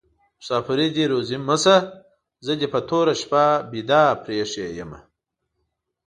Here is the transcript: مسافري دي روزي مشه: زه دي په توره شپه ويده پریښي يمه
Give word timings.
مسافري 0.39 0.87
دي 0.95 1.03
روزي 1.11 1.37
مشه: 1.47 1.77
زه 2.45 2.53
دي 2.59 2.67
په 2.73 2.79
توره 2.89 3.13
شپه 3.21 3.43
ويده 3.71 4.03
پریښي 4.23 4.67
يمه 4.79 4.99